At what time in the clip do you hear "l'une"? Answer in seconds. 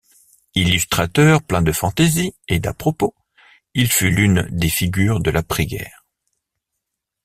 4.09-4.47